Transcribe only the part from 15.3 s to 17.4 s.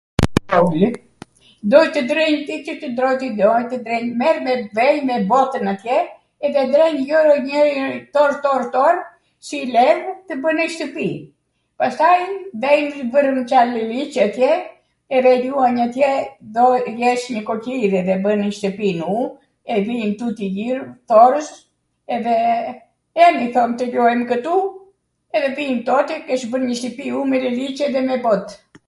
ljuanj atje, doj tw jesh